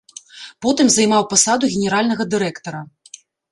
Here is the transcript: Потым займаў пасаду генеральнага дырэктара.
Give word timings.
Потым 0.65 0.89
займаў 0.95 1.27
пасаду 1.35 1.71
генеральнага 1.75 2.29
дырэктара. 2.33 2.83